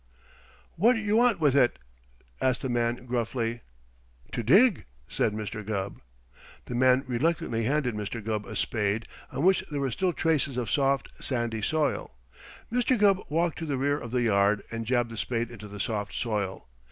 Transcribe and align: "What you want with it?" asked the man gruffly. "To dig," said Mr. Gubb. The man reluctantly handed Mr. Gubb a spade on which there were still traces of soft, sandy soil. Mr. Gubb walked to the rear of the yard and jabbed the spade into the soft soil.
"What 0.77 0.95
you 0.95 1.15
want 1.15 1.39
with 1.39 1.55
it?" 1.55 1.77
asked 2.41 2.63
the 2.63 2.69
man 2.69 3.05
gruffly. 3.05 3.61
"To 4.31 4.41
dig," 4.41 4.85
said 5.07 5.31
Mr. 5.31 5.63
Gubb. 5.63 6.01
The 6.65 6.73
man 6.73 7.03
reluctantly 7.07 7.65
handed 7.65 7.93
Mr. 7.93 8.25
Gubb 8.25 8.47
a 8.47 8.55
spade 8.55 9.07
on 9.31 9.43
which 9.45 9.63
there 9.69 9.79
were 9.79 9.91
still 9.91 10.11
traces 10.11 10.57
of 10.57 10.71
soft, 10.71 11.09
sandy 11.23 11.61
soil. 11.61 12.15
Mr. 12.73 12.97
Gubb 12.97 13.19
walked 13.29 13.59
to 13.59 13.67
the 13.67 13.77
rear 13.77 13.99
of 13.99 14.09
the 14.09 14.23
yard 14.23 14.63
and 14.71 14.87
jabbed 14.87 15.11
the 15.11 15.17
spade 15.17 15.51
into 15.51 15.67
the 15.67 15.79
soft 15.79 16.15
soil. 16.15 16.67